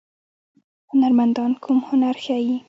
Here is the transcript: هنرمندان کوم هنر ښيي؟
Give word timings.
هنرمندان 0.91 1.51
کوم 1.63 1.77
هنر 1.87 2.15
ښيي؟ 2.23 2.55